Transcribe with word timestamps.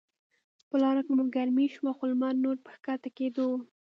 په 0.69 0.75
لاره 0.83 1.01
کې 1.05 1.11
مو 1.17 1.23
ګرمي 1.35 1.67
شوه، 1.75 1.91
خو 1.97 2.03
لمر 2.11 2.33
نور 2.43 2.57
په 2.65 2.71
کښته 2.85 3.09
کیدو 3.17 3.43
و. 3.51 3.55